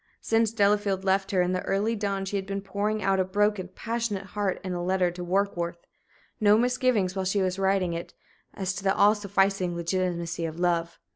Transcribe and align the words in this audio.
Since 0.21 0.51
Delafield 0.51 1.03
left 1.03 1.29
her 1.29 1.43
in 1.43 1.51
the 1.51 1.61
early 1.61 1.95
dawn 1.95 2.25
she 2.25 2.35
had 2.35 2.47
been 2.47 2.63
pouring 2.63 3.03
out 3.03 3.19
a 3.19 3.23
broken, 3.23 3.67
passionate 3.75 4.25
heart 4.33 4.59
in 4.63 4.73
a 4.73 4.83
letter 4.83 5.11
to 5.11 5.23
Warkworth. 5.23 5.77
No 6.39 6.57
misgivings 6.57 7.15
while 7.15 7.23
she 7.23 7.43
was 7.43 7.59
writing 7.59 7.93
it 7.93 8.15
as 8.55 8.73
to 8.73 8.83
the 8.83 8.95
all 8.95 9.13
sufficing 9.13 9.75
legitimacy 9.75 10.45
of 10.45 10.59
love! 10.59 10.97